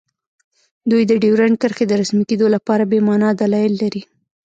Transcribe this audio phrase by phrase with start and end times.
[0.89, 4.01] دوی د ډیورنډ کرښې د رسمي کیدو لپاره بې مانا دلایل لري